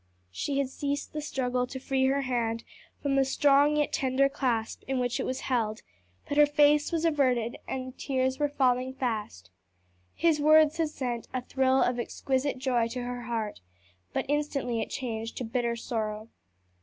She 0.31 0.57
had 0.57 0.69
ceased 0.69 1.13
the 1.13 1.21
struggle 1.21 1.67
to 1.67 1.79
free 1.79 2.07
her 2.07 2.21
hand 2.21 2.63
from 3.03 3.15
the 3.15 3.23
strong 3.23 3.75
yet 3.77 3.93
tender 3.93 4.27
clasp 4.29 4.81
in 4.87 4.97
which 4.97 5.19
it 5.19 5.27
was 5.27 5.41
held, 5.41 5.81
but 6.27 6.37
her 6.37 6.47
face 6.47 6.91
was 6.91 7.05
averted 7.05 7.59
and 7.67 7.95
tears 7.99 8.39
were 8.39 8.49
falling 8.49 8.95
fast. 8.95 9.51
His 10.15 10.41
words 10.41 10.77
had 10.77 10.89
sent 10.89 11.27
a 11.35 11.41
thrill 11.43 11.83
of 11.83 11.99
exquisite 11.99 12.57
joy 12.57 12.87
to 12.87 13.03
her 13.03 13.25
heart, 13.25 13.61
but 14.11 14.25
instantly 14.27 14.81
it 14.81 14.89
changed 14.89 15.37
to 15.37 15.43
bitter 15.43 15.75
sorrow. 15.75 16.29